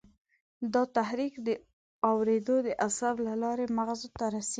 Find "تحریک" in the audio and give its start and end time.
0.97-1.33